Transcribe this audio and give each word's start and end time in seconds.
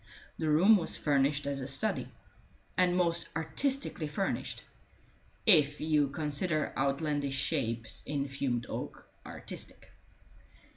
The 0.39 0.49
room 0.49 0.77
was 0.77 0.97
furnished 0.97 1.45
as 1.45 1.61
a 1.61 1.67
study, 1.67 2.07
and 2.75 2.97
most 2.97 3.29
artistically 3.35 4.07
furnished, 4.07 4.63
if 5.45 5.79
you 5.79 6.07
consider 6.07 6.73
outlandish 6.75 7.35
shapes 7.37 8.01
in 8.07 8.27
fumed 8.27 8.65
oak 8.67 9.07
artistic. 9.23 9.91